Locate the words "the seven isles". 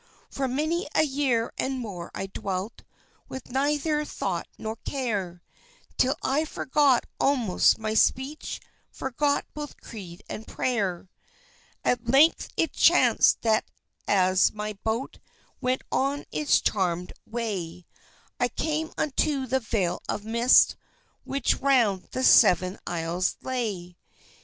22.09-23.37